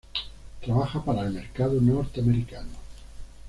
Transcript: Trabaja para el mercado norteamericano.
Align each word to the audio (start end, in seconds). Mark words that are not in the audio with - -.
Trabaja 0.65 1.05
para 1.05 1.21
el 1.21 1.33
mercado 1.33 1.79
norteamericano. 1.79 2.71